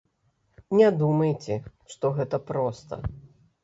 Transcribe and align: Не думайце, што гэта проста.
Не 0.79 0.87
думайце, 1.03 1.61
што 1.95 2.15
гэта 2.19 2.45
проста. 2.51 2.93